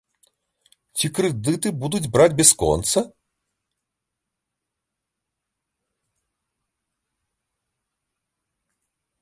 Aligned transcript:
Ці 0.99 1.05
крэдыты 1.17 1.67
будуць 1.83 2.09
браць 2.15 2.37
бясконца? 2.39 2.99